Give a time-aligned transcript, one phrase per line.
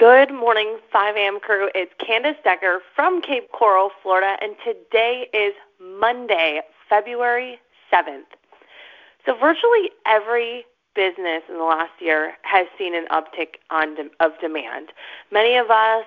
[0.00, 1.40] Good morning, 5 a.m.
[1.40, 1.68] crew.
[1.74, 7.60] It's Candace Decker from Cape Coral, Florida, and today is Monday, February
[7.92, 8.24] 7th.
[9.26, 14.32] So, virtually every business in the last year has seen an uptick on de- of
[14.40, 14.88] demand.
[15.30, 16.06] Many of us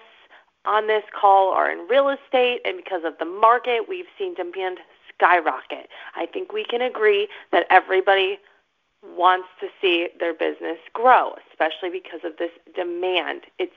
[0.66, 4.80] on this call are in real estate, and because of the market, we've seen demand
[5.14, 5.88] skyrocket.
[6.16, 8.39] I think we can agree that everybody
[9.16, 13.41] wants to see their business grow, especially because of this demand.
[13.60, 13.73] It's,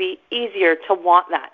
[0.00, 1.50] be easier to want that.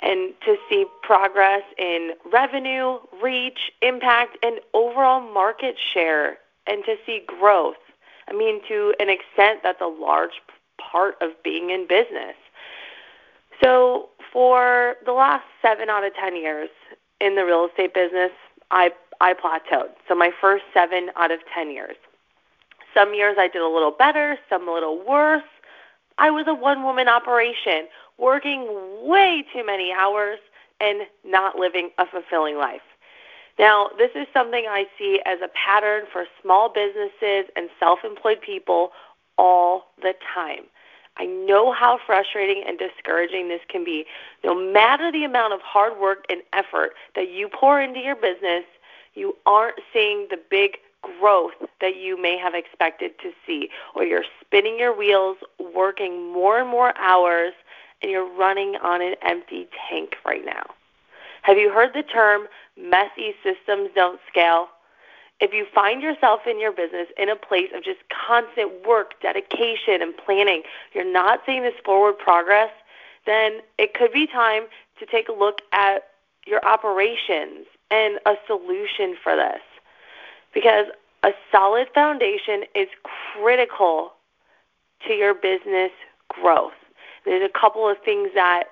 [0.00, 7.22] And to see progress in revenue, reach, impact, and overall market share, and to see
[7.26, 7.76] growth.
[8.26, 10.40] I mean, to an extent that's a large
[10.80, 12.34] part of being in business.
[13.62, 16.70] So, for the last seven out of 10 years
[17.20, 18.30] in the real estate business,
[18.70, 19.90] I I plateaued.
[20.08, 21.96] So my first seven out of 10 years.
[22.94, 25.42] Some years I did a little better, some a little worse.
[26.20, 27.88] I was a one woman operation,
[28.18, 28.68] working
[29.02, 30.38] way too many hours
[30.78, 32.82] and not living a fulfilling life.
[33.58, 38.42] Now, this is something I see as a pattern for small businesses and self employed
[38.42, 38.90] people
[39.38, 40.64] all the time.
[41.16, 44.04] I know how frustrating and discouraging this can be.
[44.44, 48.64] No matter the amount of hard work and effort that you pour into your business,
[49.14, 50.76] you aren't seeing the big
[51.18, 55.36] growth that you may have expected to see, or you're spinning your wheels,
[55.74, 57.52] working more and more hours,
[58.02, 60.64] and you're running on an empty tank right now.
[61.42, 64.68] Have you heard the term messy systems don't scale?
[65.40, 70.02] If you find yourself in your business in a place of just constant work, dedication,
[70.02, 72.70] and planning, you're not seeing this forward progress,
[73.24, 74.64] then it could be time
[74.98, 76.08] to take a look at
[76.46, 79.62] your operations and a solution for this.
[80.52, 80.86] Because
[81.22, 82.88] a solid foundation is
[83.34, 84.12] critical
[85.06, 85.90] to your business
[86.28, 86.72] growth.
[87.24, 88.64] There's a couple of things that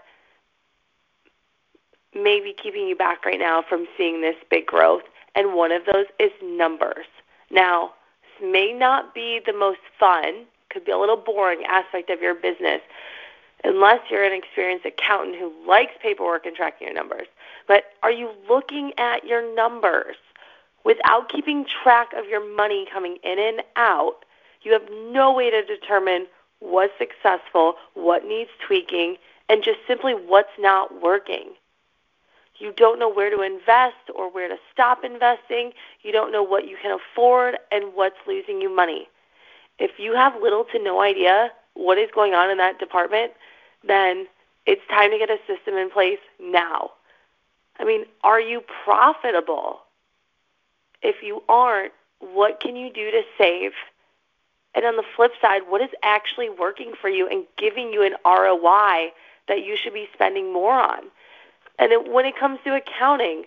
[2.15, 5.03] may be keeping you back right now from seeing this big growth,
[5.35, 7.07] and one of those is numbers.
[7.51, 12.21] Now, this may not be the most fun, could be a little boring aspect of
[12.21, 12.81] your business,
[13.65, 17.27] unless you're an experienced accountant who likes paperwork and tracking your numbers.
[17.67, 20.17] But are you looking at your numbers?
[20.85, 24.25] Without keeping track of your money coming in and out,
[24.63, 26.27] you have no way to determine
[26.61, 29.17] what's successful, what needs tweaking,
[29.49, 31.51] and just simply what's not working.
[32.59, 35.73] You don't know where to invest or where to stop investing.
[36.03, 39.09] You don't know what you can afford and what's losing you money.
[39.79, 43.33] If you have little to no idea what is going on in that department,
[43.87, 44.27] then
[44.67, 46.91] it's time to get a system in place now.
[47.79, 49.81] I mean, are you profitable?
[51.03, 53.73] If you aren't, what can you do to save?
[54.75, 58.15] And on the flip side, what is actually working for you and giving you an
[58.25, 59.13] ROI
[59.49, 61.05] that you should be spending more on?
[61.79, 63.45] And when it comes to accounting,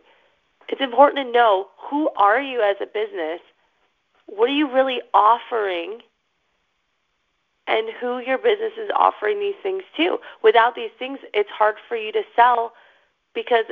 [0.70, 3.42] it's important to know who are you as a business?
[4.26, 6.02] What are you really offering?
[7.68, 10.20] And who your business is offering these things to.
[10.44, 12.74] Without these things, it's hard for you to sell
[13.34, 13.66] because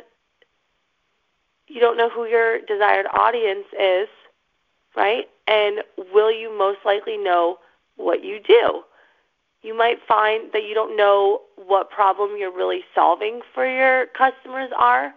[1.69, 4.09] you don't know who your desired audience is,
[4.95, 5.29] right?
[5.47, 5.79] And
[6.13, 7.59] will you most likely know
[7.95, 8.83] what you do?
[9.61, 14.71] You might find that you don't know what problem you're really solving for your customers
[14.77, 15.13] are.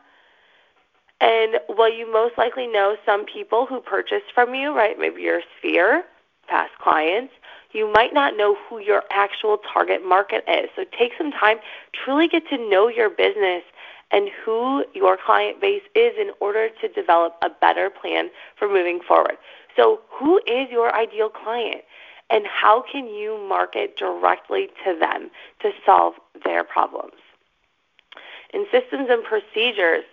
[1.21, 4.99] And while you most likely know some people who purchase from you, right?
[4.99, 6.05] Maybe your sphere,
[6.49, 7.33] past clients,
[7.73, 10.69] you might not know who your actual target market is.
[10.77, 11.59] So take some time,
[11.93, 13.63] truly get to know your business
[14.13, 18.29] and who your client base is in order to develop a better plan
[18.59, 19.37] for moving forward.
[19.75, 21.83] So, who is your ideal client?
[22.31, 25.31] And how can you market directly to them
[25.61, 26.15] to solve
[26.45, 27.15] their problems?
[28.55, 30.05] In systems and procedures,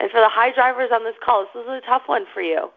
[0.00, 2.70] and for the high drivers on this call, this is a tough one for you.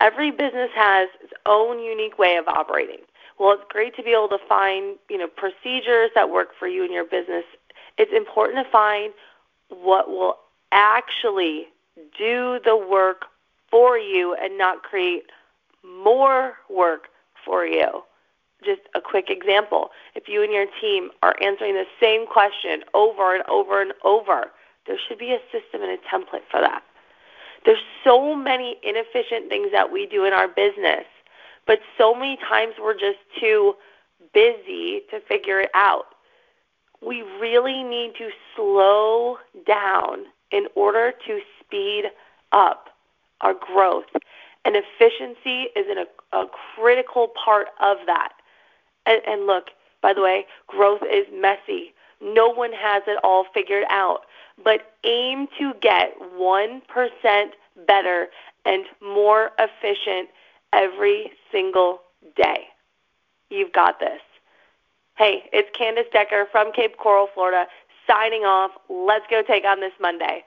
[0.00, 3.00] Every business has its own unique way of operating.
[3.38, 6.84] Well, it's great to be able to find, you know, procedures that work for you
[6.84, 7.44] and your business.
[7.98, 9.12] It's important to find
[9.68, 10.38] what will
[10.72, 11.68] actually
[12.16, 13.26] do the work
[13.70, 15.24] for you and not create
[15.84, 17.08] more work
[17.44, 18.02] for you.
[18.64, 19.90] Just a quick example.
[20.14, 24.46] If you and your team are answering the same question over and over and over,
[24.86, 26.82] there should be a system and a template for that.
[27.64, 31.04] There's so many inefficient things that we do in our business,
[31.66, 33.74] but so many times we're just too
[34.32, 36.06] busy to figure it out
[37.04, 42.04] we really need to slow down in order to speed
[42.52, 42.88] up
[43.40, 44.06] our growth.
[44.64, 48.32] And efficiency is a, a critical part of that.
[49.06, 49.70] And, and look,
[50.04, 51.94] By the way, growth is messy.
[52.20, 54.20] No one has it all figured out.
[54.62, 56.80] But aim to get 1%
[57.86, 58.28] better
[58.66, 60.28] and more efficient
[60.74, 62.02] every single
[62.36, 62.68] day.
[63.48, 64.20] You've got this.
[65.16, 67.66] Hey, it's Candace Decker from Cape Coral, Florida,
[68.06, 68.70] signing off.
[68.88, 70.44] Let's go take on this Monday.